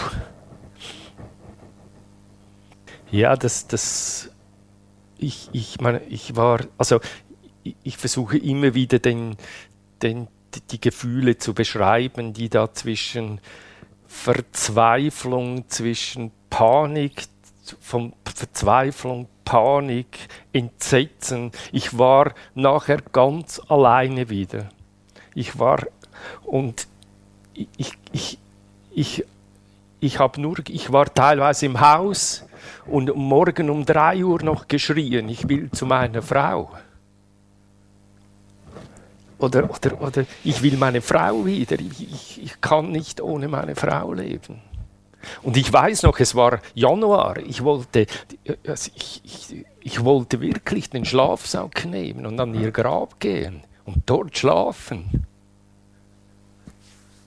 [3.10, 4.31] Ja, das, das,
[5.22, 7.00] ich, ich meine, ich war, also
[7.62, 9.36] ich, ich versuche immer wieder den,
[10.02, 10.28] den,
[10.70, 13.40] die- Gefühle zu beschreiben, die da zwischen
[14.06, 17.24] Verzweiflung, zwischen Panik,
[17.80, 20.18] von Verzweiflung, Panik,
[20.52, 21.52] Entsetzen.
[21.72, 24.68] Ich war nachher ganz alleine wieder.
[25.34, 25.86] Ich war
[26.42, 26.86] und
[27.54, 28.38] ich, ich, ich,
[28.94, 29.24] ich,
[30.00, 32.44] ich habe nur, ich war teilweise im Haus
[32.86, 36.70] und morgen um drei Uhr noch geschrien, ich will zu meiner Frau.
[39.38, 41.78] Oder, oder, oder ich will meine Frau wieder.
[41.80, 44.60] Ich, ich, ich kann nicht ohne meine Frau leben.
[45.42, 47.38] Und ich weiß noch, es war Januar.
[47.38, 48.06] Ich wollte,
[48.66, 54.02] also ich, ich, ich wollte wirklich den Schlafsack nehmen und an ihr Grab gehen und
[54.06, 55.26] dort schlafen.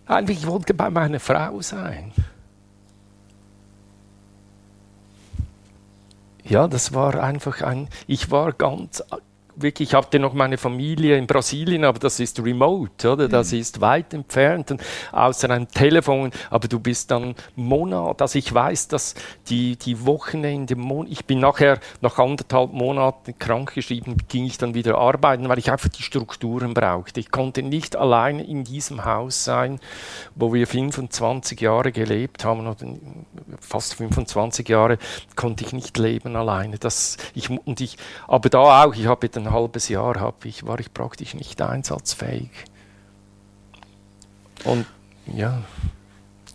[0.05, 2.11] Einfach, ich wollte bei meiner Frau sein.
[6.47, 9.03] Ja, das war einfach ein, ich war ganz,
[9.55, 13.27] wirklich, ich hatte noch meine Familie in Brasilien, aber das ist remote, oder?
[13.27, 18.53] Das ist weit entfernt, und außer einem Telefon, aber du bist dann Monat, also ich
[18.53, 19.15] weiß, dass
[19.49, 24.97] die, die Wochenende, Mon ich bin nachher, nach anderthalb Monaten krankgeschrieben, ging ich dann wieder
[24.97, 27.19] arbeiten, weil ich einfach die Strukturen brauchte.
[27.19, 29.79] Ich konnte nicht allein in diesem Haus sein,
[30.35, 32.85] wo wir 25 Jahre gelebt haben, oder
[33.59, 34.97] fast 25 Jahre,
[35.35, 36.77] konnte ich nicht leben alleine.
[36.77, 40.79] Das, ich, und ich, aber da auch, ich habe ein halbes Jahr, habe ich, war
[40.79, 42.49] ich praktisch nicht einsatzfähig.
[44.63, 44.85] Und
[45.27, 45.61] ja,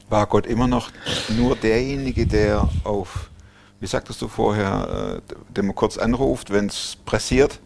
[0.09, 0.91] War Gott immer noch
[1.37, 3.31] nur derjenige, der auf,
[3.79, 7.61] wie sagtest du vorher, äh, den man kurz anruft, wenn es pressiert?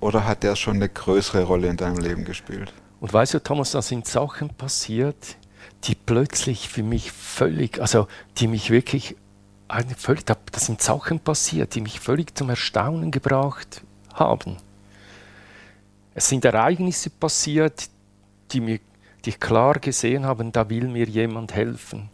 [0.00, 2.72] Oder hat der schon eine größere Rolle in deinem Leben gespielt?
[3.00, 5.36] Und weißt du, Thomas, da sind Sachen passiert,
[5.84, 8.06] die plötzlich für mich völlig, also
[8.38, 9.16] die mich wirklich,
[9.70, 13.82] eine völlig, da da sind Sachen passiert, die mich völlig zum Erstaunen gebracht
[14.14, 14.56] haben.
[16.14, 17.88] Es sind Ereignisse passiert,
[18.52, 18.80] die, mir,
[19.24, 22.10] die ich klar gesehen haben, da will mir jemand helfen.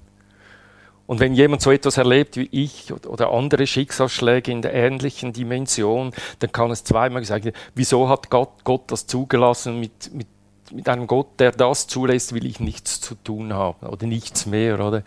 [1.06, 5.32] Und wenn jemand so etwas erlebt wie ich oder- oder andere Schicksalsschläge in der ähnlichen
[5.32, 9.78] Dimension, dann kann es zweimal gesagt werden, wieso hat Gott, Gott das zugelassen?
[9.78, 10.26] Mit, mit,
[10.72, 14.80] mit einem Gott, der das zulässt, will ich nichts zu tun haben oder nichts mehr.
[14.80, 15.04] Oder?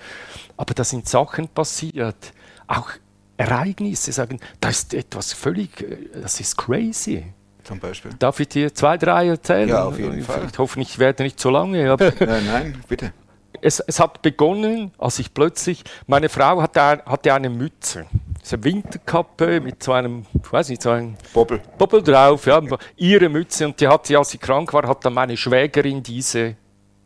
[0.56, 2.32] Aber da sind Sachen passiert,
[2.70, 2.90] auch
[3.38, 7.26] Ereignisse, sagen, da ist etwas völlig, äh, das ist crazy.
[7.64, 8.12] Zum Beispiel?
[8.18, 9.70] Darf ich dir zwei, drei erzählen?
[9.70, 10.48] Ja, auf jeden Fall.
[10.52, 11.86] Ich hoffe, ich werde nicht zu lange.
[12.20, 13.14] Nein, nein, bitte.
[13.62, 18.08] es, es hat begonnen, als ich plötzlich, meine Frau hatte, ein, hatte eine Mütze,
[18.52, 21.62] eine Winterkappe mit so einem, ich weiß nicht, so einem Bobbel.
[21.78, 22.62] Bobbel drauf, ja,
[22.96, 26.56] ihre Mütze und die hat sie, als sie krank war, hat dann meine Schwägerin diese,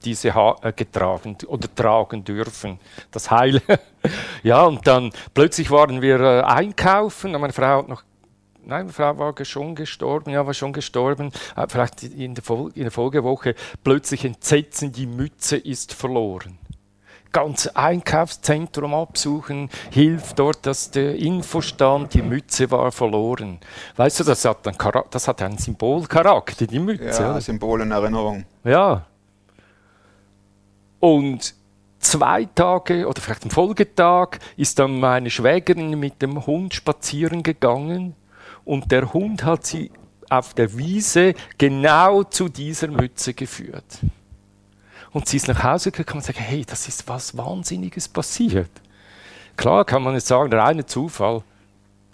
[0.05, 2.79] diese ha äh, getragen oder tragen dürfen,
[3.11, 3.61] das Heil.
[4.43, 8.03] ja, und dann plötzlich waren wir äh, einkaufen, meine Frau hat noch
[8.65, 11.31] Nein, meine Frau war schon gestorben, ja, war schon gestorben.
[11.57, 16.57] Äh, vielleicht in der, Fol in der Folgewoche plötzlich entsetzen, die Mütze ist verloren.
[17.33, 23.59] Ganz Einkaufszentrum absuchen, hilft dort, dass der Infostand, die Mütze war verloren.
[23.97, 27.23] Weißt du, das hat, einen Chara- das hat einen Symbolcharakter, die Mütze.
[27.23, 27.41] Ja, oder?
[27.41, 28.45] Symbol in Erinnerung.
[28.63, 29.07] Ja.
[31.03, 31.53] Und
[31.99, 38.15] zwei Tage oder vielleicht am Folgetag ist dann meine Schwägerin mit dem Hund spazieren gegangen
[38.63, 39.91] und der Hund hat sie
[40.29, 43.99] auf der Wiese genau zu dieser Mütze geführt.
[45.11, 48.71] Und sie ist nach Hause gekommen und sagt, hey, das ist was Wahnsinniges passiert.
[49.57, 51.43] Klar kann man jetzt sagen, reiner Zufall.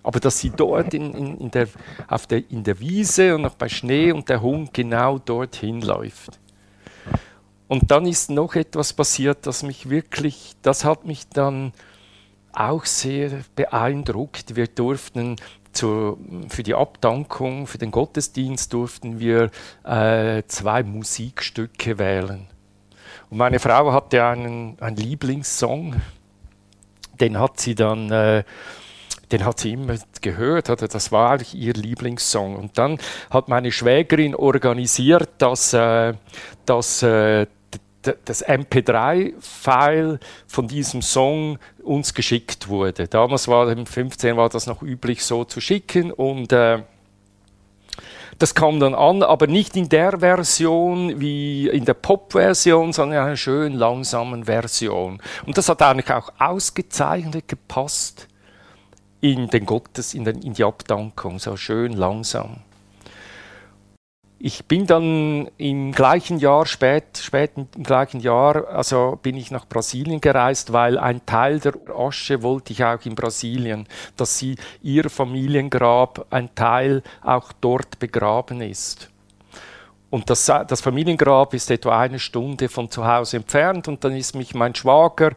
[0.02, 1.67] Aber dass sie dort in, in, in, der,
[2.08, 6.39] auf der, in der Wiese und noch bei Schnee und der Hund genau dorthin läuft.
[7.69, 11.71] Und dann ist noch etwas passiert, das mich wirklich, das hat mich dann
[12.51, 14.55] auch sehr beeindruckt.
[14.55, 15.36] Wir durften
[15.71, 16.17] zur,
[16.49, 19.51] für die Abdankung, für den Gottesdienst durften wir
[19.84, 22.47] äh, zwei Musikstücke wählen.
[23.29, 26.01] Und meine Frau hatte einen, einen Lieblingssong,
[27.21, 28.43] den hat sie dann, äh,
[29.32, 32.55] den hat sie immer gehört, oder das war eigentlich ihr Lieblingssong.
[32.55, 32.97] Und dann
[33.29, 36.15] hat meine Schwägerin organisiert, dass, äh,
[36.65, 37.45] dass äh,
[38.01, 43.07] das MP3-File von diesem Song uns geschickt wurde.
[43.07, 46.79] Damals war im 15 war das noch üblich, so zu schicken und äh,
[48.39, 53.25] das kam dann an, aber nicht in der Version wie in der Pop-Version, sondern in
[53.25, 55.21] einer schön langsamen Version.
[55.45, 58.29] Und das hat eigentlich auch ausgezeichnet gepasst
[59.19, 62.62] in den Gottes, in, den, in die Abdankung, so schön langsam.
[64.41, 69.67] Ich bin dann im gleichen Jahr, spät, spät im gleichen Jahr, also bin ich nach
[69.67, 75.10] Brasilien gereist, weil ein Teil der Asche wollte ich auch in Brasilien, dass sie ihr
[75.10, 79.10] Familiengrab, ein Teil auch dort begraben ist.
[80.10, 84.36] Und das, das, Familiengrab ist etwa eine Stunde von zu Hause entfernt und dann ist
[84.36, 85.34] mich mein Schwager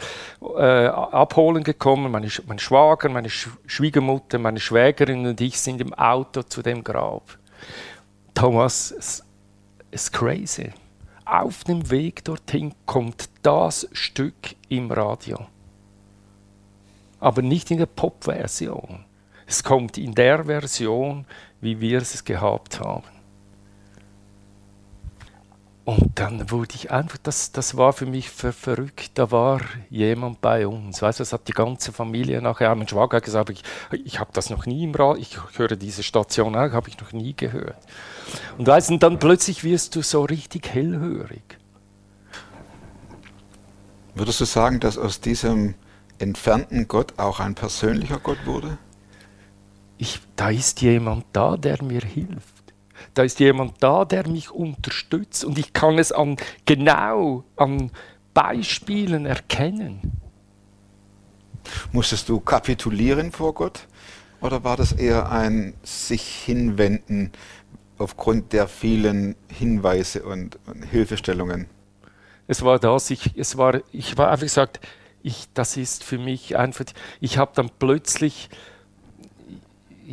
[0.57, 6.45] äh, abholen gekommen, meine, mein Schwager, meine Schwiegermutter, meine Schwägerin und ich sind im Auto
[6.45, 7.42] zu dem Grab.
[8.35, 9.25] Thomas, es
[9.91, 10.71] ist crazy.
[11.25, 15.47] Auf dem Weg dorthin kommt das Stück im Radio.
[17.21, 19.05] Aber nicht in der Pop-Version.
[19.47, 21.27] Es kommt in der Version,
[21.61, 23.05] wie wir es gehabt haben.
[25.85, 30.41] Und dann wurde ich einfach, das, das war für mich ver verrückt, da war jemand
[30.41, 31.03] bei uns.
[31.03, 33.65] Weißt du, das hat die ganze Familie nachher, mein Schwager hat gesagt, ich,
[34.05, 37.13] ich habe das noch nie im Radio, ich höre diese Station auch, habe ich noch
[37.13, 37.79] nie gehört.
[38.59, 41.59] Und weißt du, dann plötzlich wirst du so richtig hellhörig.
[44.15, 45.75] Würdest du sagen, dass aus diesem
[46.19, 48.79] entfernten Gott auch ein persönlicher Gott wurde?
[49.99, 52.52] Ich, da ist jemand da, der mir hilft.
[53.15, 57.91] Da ist jemand da, der mich unterstützt und ich kann es an, genau an
[58.33, 60.21] Beispielen erkennen.
[61.93, 63.87] Musstest du kapitulieren vor Gott
[64.41, 67.33] oder war das eher ein sich hinwenden
[67.99, 71.67] aufgrund der vielen Hinweise und, und Hilfestellungen?
[72.49, 74.81] Es war das, ich, es war, ich war einfach gesagt,
[75.23, 76.85] ich, das ist für mich einfach,
[77.21, 78.51] ich habe dann plötzlich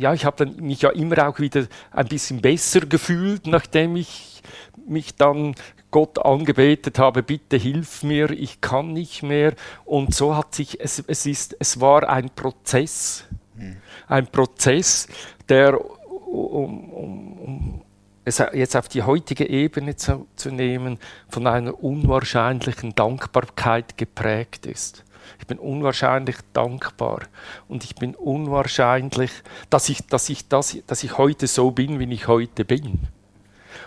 [0.00, 4.42] ja, ich habe mich ja immer auch wieder ein bisschen besser gefühlt, nachdem ich
[4.86, 5.54] mich dann
[5.90, 9.54] Gott angebetet habe, bitte hilf mir, ich kann nicht mehr.
[9.84, 13.76] Und so hat sich, es, es, ist, es war ein Prozess, hm.
[14.08, 15.06] ein Prozess,
[15.50, 17.82] der, um, um, um
[18.24, 25.04] es jetzt auf die heutige Ebene zu, zu nehmen, von einer unwahrscheinlichen Dankbarkeit geprägt ist.
[25.38, 27.22] Ich bin unwahrscheinlich dankbar
[27.68, 29.30] und ich bin unwahrscheinlich,
[29.68, 33.00] dass ich, dass ich, dass, dass ich heute so bin, wie ich heute bin.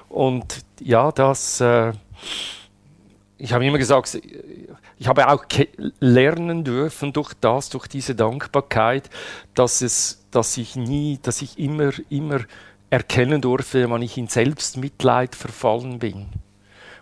[0.10, 1.94] Und ja, das, äh,
[3.38, 4.20] ich habe immer gesagt,
[4.98, 5.44] ich habe auch
[6.00, 9.10] lernen dürfen durch das, durch diese Dankbarkeit,
[9.54, 12.42] dass es, dass ich nie, dass ich immer, immer
[12.90, 16.28] erkennen durfte, wann ich in Selbstmitleid verfallen bin.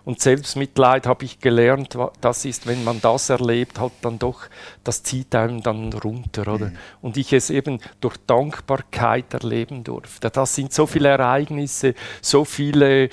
[0.03, 4.43] Und Selbstmitleid habe ich gelernt, das ist, wenn man das erlebt, halt dann doch,
[4.83, 6.67] das zieht einem dann runter, oder?
[6.67, 6.77] Mhm.
[7.01, 10.31] Und ich es eben durch Dankbarkeit erleben durfte.
[10.31, 13.09] Das sind so viele Ereignisse, so viele,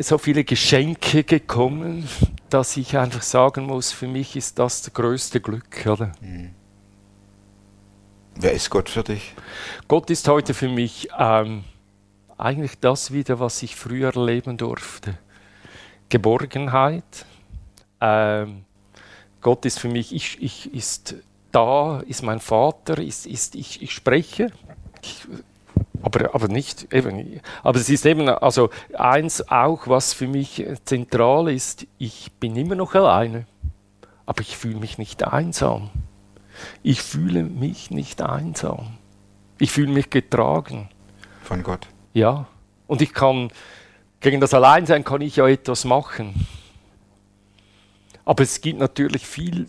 [0.00, 2.06] so viele Geschenke gekommen,
[2.50, 6.12] dass ich einfach sagen muss, für mich ist das das größte Glück, oder?
[6.20, 6.50] Mhm.
[8.34, 9.34] Wer ist Gott für dich?
[9.88, 11.64] Gott ist heute für mich ähm,
[12.38, 15.18] eigentlich das wieder, was ich früher erleben durfte.
[16.08, 17.26] Geborgenheit.
[18.00, 18.64] Ähm,
[19.40, 21.16] Gott ist für mich, ich, ich, ist
[21.50, 24.48] da, ist mein Vater, ist, ist, ich, ich spreche.
[25.02, 25.26] Ich,
[26.02, 27.40] aber, aber nicht eben.
[27.62, 32.74] Aber es ist eben, also eins auch, was für mich zentral ist, ich bin immer
[32.74, 33.46] noch alleine,
[34.26, 35.90] aber ich fühle mich nicht einsam.
[36.82, 38.98] Ich fühle mich nicht einsam.
[39.58, 40.88] Ich fühle mich getragen.
[41.42, 41.88] Von Gott.
[42.12, 42.46] Ja,
[42.86, 43.50] und ich kann,
[44.20, 46.46] gegen das Alleinsein kann ich ja etwas machen.
[48.24, 49.66] Aber es gibt natürlich viel,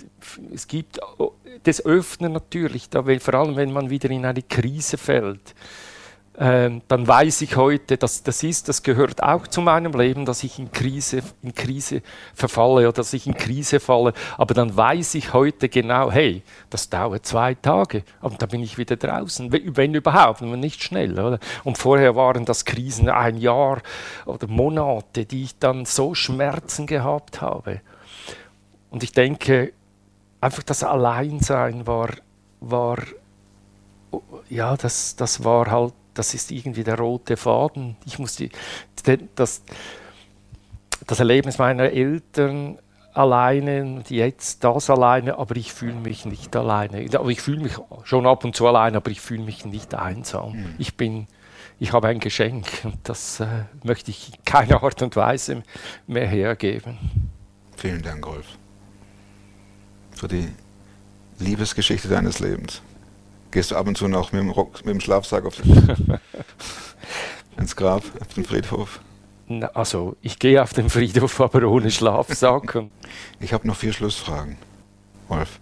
[0.54, 1.00] es gibt
[1.64, 5.56] das Öffnen natürlich, da, vor allem wenn man wieder in eine Krise fällt
[6.40, 10.44] ähm, dann weiß ich heute, dass das ist, das gehört auch zu meinem Leben, dass
[10.44, 12.02] ich in Krise, in Krise
[12.34, 14.14] verfalle oder dass ich in Krise falle.
[14.38, 16.42] Aber dann weiß ich heute genau, hey,
[16.72, 21.14] das dauert zwei Tage, und dann bin ich wieder draußen, wenn überhaupt, wenn nicht schnell.
[21.20, 21.40] Oder?
[21.64, 23.82] Und vorher waren das Krisen ein Jahr
[24.26, 27.82] oder Monate, die ich dann so Schmerzen gehabt habe.
[28.90, 29.74] Und ich denke,
[30.42, 32.10] einfach das Alleinsein war,
[32.60, 32.98] war
[34.50, 37.96] ja, das, das war halt das ist irgendwie der rote Faden.
[38.06, 38.50] Ich muss die,
[39.36, 39.64] das,
[41.06, 42.78] das Erlebnis meiner Eltern
[43.14, 47.06] alleine und jetzt das alleine, aber ich fühle mich nicht alleine.
[47.14, 50.54] Aber ich fühle mich schon ab und zu alleine, aber ich fühle mich nicht einsam.
[50.54, 50.76] Mhm.
[50.78, 51.28] Ich bin,
[51.80, 53.48] ich habe ein Geschenk und das äh,
[53.84, 55.64] möchte ich in keiner Art und Weise
[56.08, 56.98] mehr hergeben.
[57.78, 58.46] Vielen Dank, Rolf.
[60.16, 60.50] Für die
[61.40, 62.82] Liebesgeschichte deines Lebens.
[63.54, 65.62] Gehst du ab und zu noch mit dem, Rock, mit dem Schlafsack auf
[67.58, 69.00] ins Grab, auf den Friedhof?
[69.48, 72.84] Na, Also, ich gehe auf den Friedhof, aber ohne Schlafsack.
[73.40, 74.58] Ich habe noch vier Schlussfragen.
[75.30, 75.60] Rolf,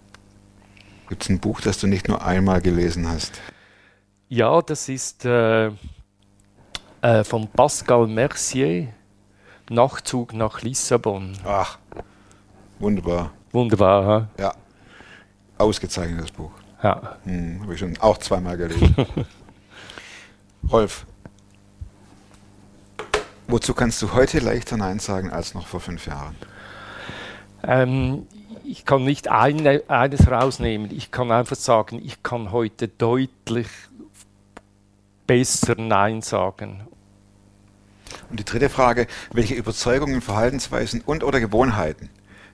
[1.10, 3.38] gibt es ein Buch, das du nicht nur einmal gelesen hast?
[4.30, 5.66] ja, das ist äh,
[7.02, 8.88] äh, von Pascal Mercier,
[9.68, 11.36] Nachtzug nach Lissabon.
[11.44, 11.78] Ach,
[12.78, 13.32] wunderbar.
[13.50, 14.28] Wunderbar, ha?
[14.38, 14.54] Ja,
[15.58, 16.52] ausgezeichnetes Buch.
[16.82, 17.16] Ja.
[17.24, 18.94] Hm, habe ich schon auch zweimal gelesen.
[20.70, 21.06] Rolf,
[23.46, 26.36] wozu kannst du heute leichter Nein sagen als noch vor fünf Jahren?
[27.64, 28.26] Ähm,
[28.64, 30.90] ich kann nicht eine, eines rausnehmen.
[30.90, 33.68] Ich kann einfach sagen, ich kann heute deutlich
[35.26, 36.86] besser Nein sagen.
[38.30, 42.08] Und die dritte Frage, welche Überzeugungen, Verhaltensweisen und oder Gewohnheiten,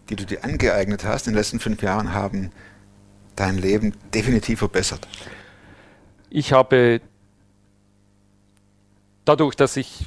[0.09, 2.53] die du dir angeeignet hast in den letzten fünf Jahren, haben
[3.39, 5.07] dein Leben definitiv verbessert?
[6.31, 7.01] Ich habe
[9.25, 10.07] dadurch, dass ich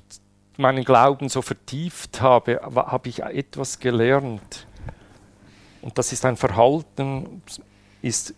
[0.57, 4.67] meinen Glauben so vertieft habe, habe ich etwas gelernt.
[5.81, 7.41] Und das ist ein Verhalten,
[8.01, 8.33] ist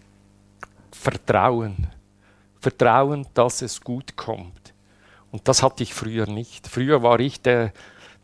[0.92, 1.88] Vertrauen.
[2.60, 4.74] Vertrauen, dass es gut kommt.
[5.32, 6.68] Und das hatte ich früher nicht.
[6.68, 7.74] Früher war ich der,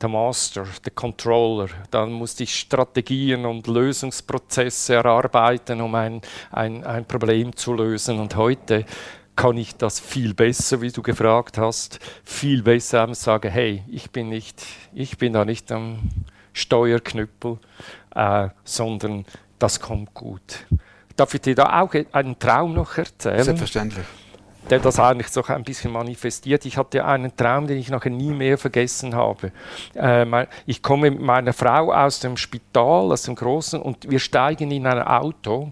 [0.02, 1.68] der Master, der Controller.
[1.92, 6.22] Dann musste ich Strategien und Lösungsprozesse erarbeiten, um ein,
[6.52, 8.20] ein, ein Problem zu lösen.
[8.20, 8.86] Und heute
[9.36, 14.30] kann ich das viel besser, wie du gefragt hast, viel besser sagen, hey, ich bin
[14.30, 14.62] nicht,
[14.94, 16.00] ich bin da nicht am
[16.54, 17.58] Steuerknüppel,
[18.16, 19.26] äh, sondern
[19.58, 20.66] das kommt gut.
[21.16, 23.44] Darf ich dir da auch einen Traum noch erzählen?
[23.44, 24.06] Selbstverständlich.
[24.70, 26.66] Der das eigentlich so ein bisschen manifestiert.
[26.66, 29.52] Ich hatte einen Traum, den ich nachher nie mehr vergessen habe.
[29.96, 34.72] Äh, ich komme mit meiner Frau aus dem Spital, aus dem Großen, und wir steigen
[34.72, 35.72] in ein Auto.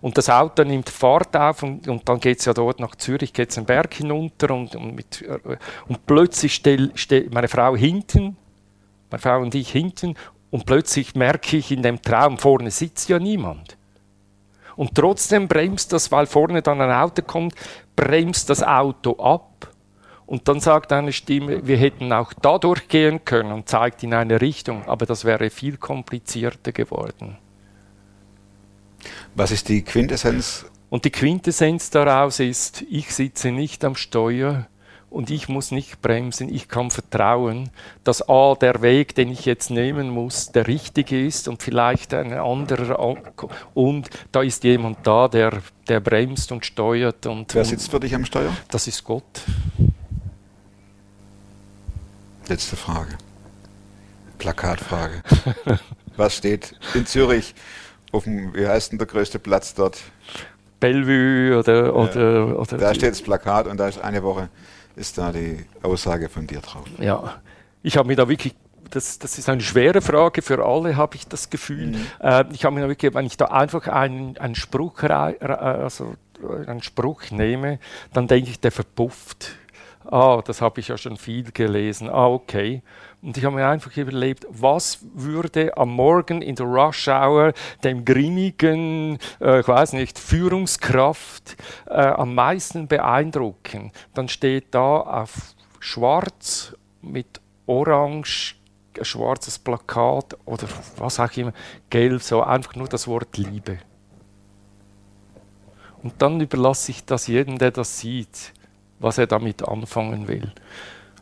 [0.00, 3.32] Und das Auto nimmt Fahrt auf und, und dann geht es ja dort nach Zürich,
[3.32, 5.56] geht es den Berg hinunter und, und, mit, äh,
[5.88, 8.36] und plötzlich steht meine Frau hinten,
[9.10, 10.14] meine Frau und ich hinten
[10.50, 13.75] und plötzlich merke ich in dem Traum, vorne sitzt ja niemand.
[14.76, 17.54] Und trotzdem bremst das, weil vorne dann ein Auto kommt,
[17.94, 19.72] bremst das Auto ab.
[20.26, 24.40] Und dann sagt eine Stimme, wir hätten auch da durchgehen können und zeigt in eine
[24.40, 27.38] Richtung, aber das wäre viel komplizierter geworden.
[29.36, 30.66] Was ist die Quintessenz?
[30.90, 34.66] Und die Quintessenz daraus ist, ich sitze nicht am Steuer
[35.10, 37.70] und ich muss nicht bremsen, ich kann vertrauen,
[38.04, 42.32] dass A, der Weg, den ich jetzt nehmen muss, der richtige ist und vielleicht ein
[42.32, 43.18] anderer an-
[43.74, 48.14] und da ist jemand da, der, der bremst und steuert und, Wer sitzt für dich
[48.14, 48.54] am Steuer?
[48.70, 49.42] das ist Gott.
[52.48, 53.16] Letzte Frage.
[54.38, 55.22] Plakatfrage.
[56.16, 57.54] Was steht in Zürich
[58.12, 59.98] auf dem, wie heißt denn der größte Platz dort?
[60.78, 64.48] Bellevue oder, oder, oder Da steht das Plakat und da ist eine Woche
[64.96, 66.84] ist da die Aussage von dir drauf.
[66.98, 67.40] Ja,
[67.82, 68.54] ich habe mir da wirklich,
[68.90, 71.94] das, das ist eine schwere Frage für alle, habe ich das Gefühl.
[72.20, 76.14] Äh, ich habe mir da wirklich, wenn ich da einfach einen, einen, Spruch, rei- also
[76.66, 77.78] einen Spruch nehme,
[78.12, 79.56] dann denke ich, der verpufft.
[80.08, 82.08] Ah, das habe ich ja schon viel gelesen.
[82.08, 82.82] Ah, okay.
[83.22, 87.52] Und ich habe mir einfach überlegt, was würde am Morgen in der Rush Hour
[87.82, 93.90] dem grimmigen, äh, ich weiß nicht, Führungskraft äh, am meisten beeindrucken?
[94.14, 98.54] Dann steht da auf schwarz mit orange
[98.98, 101.52] ein schwarzes Plakat oder was auch immer,
[101.90, 103.78] gelb, so einfach nur das Wort Liebe.
[106.02, 108.52] Und dann überlasse ich das jedem, der das sieht,
[108.98, 110.52] was er damit anfangen will.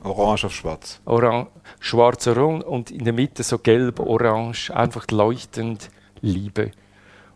[0.03, 1.01] Orange auf schwarz.
[1.07, 1.47] Oran
[1.81, 6.73] schwarz orange und in der Mitte so gelb, orange, einfach leuchtend Liebe.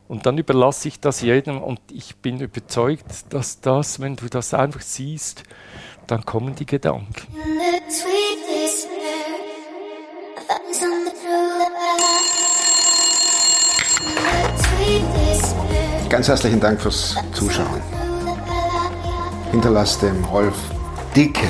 [0.06, 4.54] Und dann überlasse ich das jedem und ich bin überzeugt, dass das, wenn du das
[4.54, 5.42] einfach siehst,
[6.06, 7.26] dann kommen die Gedanken.
[16.08, 17.97] Ganz herzlichen Dank fürs Zuschauen.
[19.50, 20.56] Hinterlasst dem Rolf
[21.16, 21.46] dicke,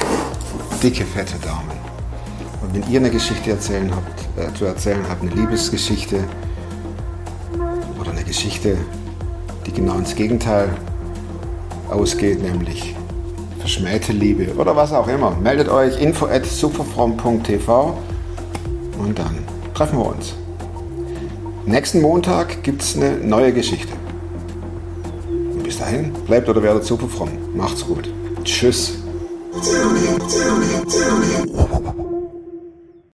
[0.82, 1.72] dicke, fette Daumen.
[2.62, 6.22] Und wenn ihr eine Geschichte erzählen habt, äh, zu erzählen habt, eine Liebesgeschichte
[8.00, 8.76] oder eine Geschichte,
[9.66, 10.68] die genau ins Gegenteil
[11.90, 12.94] ausgeht, nämlich
[13.58, 17.98] verschmähte Liebe oder was auch immer, meldet euch info at superfrom.tv
[18.98, 19.38] und dann
[19.74, 20.34] treffen wir uns.
[21.66, 23.92] Nächsten Montag gibt es eine neue Geschichte.
[25.88, 27.30] Dahin, bleibt oder werdet super fromm.
[27.54, 28.12] Macht's gut.
[28.44, 28.98] Tschüss.